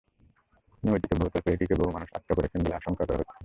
নিমজ্জিত 0.83 1.11
বহুতল 1.13 1.39
ফেরিটিতে 1.45 1.75
বহু 1.75 1.91
মানুষ 1.91 2.09
আটকা 2.11 2.33
পড়ে 2.35 2.47
আছে 2.47 2.57
বলে 2.59 2.77
আশঙ্কা 2.79 3.03
করা 3.03 3.19
হচ্ছে। 3.19 3.35